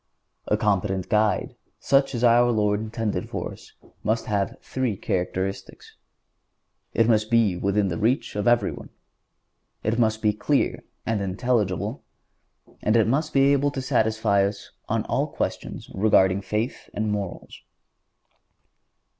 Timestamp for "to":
13.69-13.79, 16.41-16.47